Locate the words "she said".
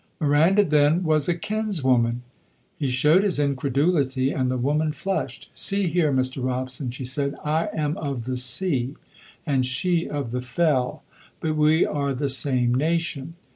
6.89-7.35